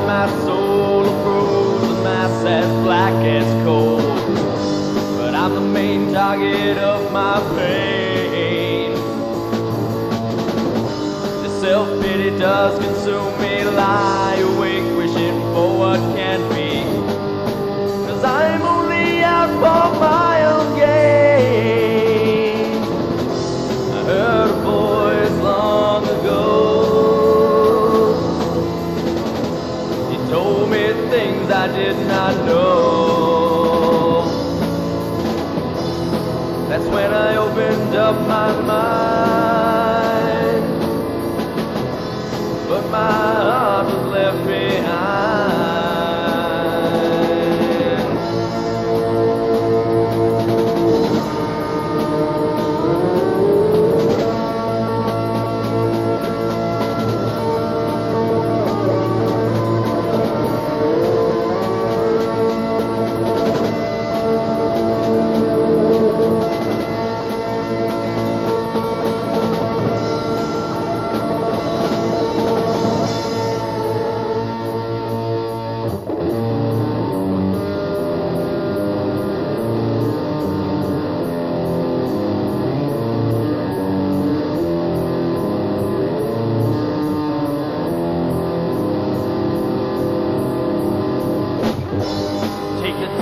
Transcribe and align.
my 0.00 0.28
soul 0.44 1.04
froze, 1.22 1.98
a 1.98 2.02
mass 2.02 2.44
as 2.44 2.84
black 2.84 3.14
as 3.24 3.46
coal. 3.64 4.00
But 5.18 5.34
I'm 5.34 5.54
the 5.54 5.60
main 5.60 6.12
target 6.12 6.78
of 6.78 7.12
my 7.12 7.40
pain. 7.56 8.92
The 11.42 11.60
self-pity 11.60 12.38
does 12.38 12.78
consume 12.84 13.40
me, 13.40 13.64
lie 13.64 14.36
awake 14.36 14.96
wishing 14.96 15.40
for 15.52 15.78
what 15.78 16.00
can't 16.16 16.35
did 31.96 32.08
not 32.08 32.46
know. 32.46 32.65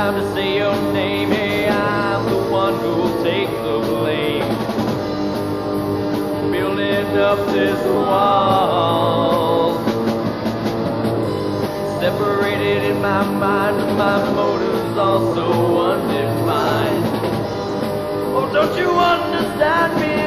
Time 0.00 0.14
to 0.14 0.32
say 0.32 0.56
your 0.56 0.74
name. 0.94 1.28
Hey, 1.30 1.68
I'm 1.68 2.24
the 2.30 2.42
one 2.50 2.74
who'll 2.80 3.22
take 3.22 3.50
the 3.66 3.76
blame. 3.88 4.48
Building 6.50 7.18
up 7.18 7.40
this 7.56 7.80
wall. 7.84 9.74
Separated 12.00 12.82
in 12.90 13.02
my 13.02 13.22
mind, 13.44 13.76
my 13.98 14.16
motives 14.32 14.96
also 14.96 15.46
undefined. 15.90 17.04
Oh, 18.36 18.48
don't 18.54 18.74
you 18.78 18.90
understand 19.14 19.90
me? 20.00 20.19